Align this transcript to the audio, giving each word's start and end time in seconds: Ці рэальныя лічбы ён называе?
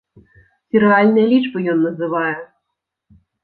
Ці 0.67 0.81
рэальныя 0.83 1.29
лічбы 1.33 1.57
ён 1.77 1.87
называе? 1.91 2.35